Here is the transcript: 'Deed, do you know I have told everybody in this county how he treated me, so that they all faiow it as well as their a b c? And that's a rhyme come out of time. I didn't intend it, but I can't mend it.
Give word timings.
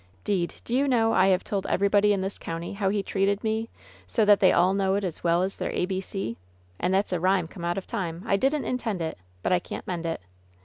'Deed, 0.23 0.55
do 0.65 0.73
you 0.75 0.87
know 0.87 1.13
I 1.13 1.27
have 1.27 1.43
told 1.43 1.67
everybody 1.67 2.11
in 2.11 2.21
this 2.21 2.39
county 2.39 2.73
how 2.73 2.89
he 2.89 3.03
treated 3.03 3.43
me, 3.43 3.69
so 4.07 4.25
that 4.25 4.39
they 4.39 4.51
all 4.51 4.73
faiow 4.73 4.97
it 4.97 5.03
as 5.03 5.23
well 5.23 5.43
as 5.43 5.57
their 5.57 5.71
a 5.73 5.85
b 5.85 6.01
c? 6.01 6.37
And 6.79 6.91
that's 6.91 7.13
a 7.13 7.19
rhyme 7.19 7.47
come 7.47 7.63
out 7.63 7.77
of 7.77 7.85
time. 7.85 8.23
I 8.25 8.35
didn't 8.35 8.65
intend 8.65 9.03
it, 9.03 9.19
but 9.43 9.51
I 9.51 9.59
can't 9.59 9.85
mend 9.85 10.07
it. 10.07 10.21